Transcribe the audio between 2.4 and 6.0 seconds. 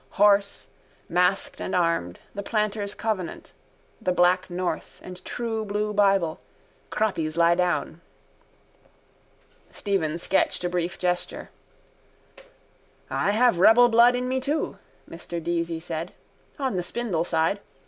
planters' covenant. The black north and true blue